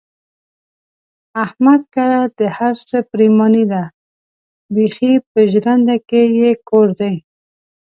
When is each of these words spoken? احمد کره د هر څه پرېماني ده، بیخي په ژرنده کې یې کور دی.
احمد 1.43 1.81
کره 1.93 2.19
د 2.39 2.41
هر 2.57 2.73
څه 2.89 2.97
پرېماني 3.11 3.63
ده، 3.71 3.83
بیخي 4.75 5.13
په 5.31 5.39
ژرنده 5.51 5.95
کې 6.09 6.21
یې 6.39 6.51
کور 6.69 6.87
دی. 6.99 7.15